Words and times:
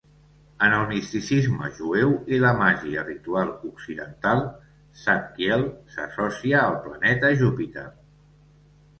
En 0.67 0.75
el 0.75 0.83
misticisme 0.91 1.67
jueu 1.79 2.13
i 2.37 2.37
la 2.43 2.53
màgia 2.61 3.03
ritual 3.09 3.51
occidental, 3.69 4.41
Zadkiel 5.01 5.67
s'associa 5.97 6.63
al 6.71 6.79
planeta 6.87 7.31
Júpiter. 7.43 7.85